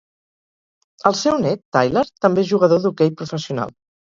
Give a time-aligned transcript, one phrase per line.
[1.09, 3.77] El seu net, Tyler, també és jugador d'hoquei professional.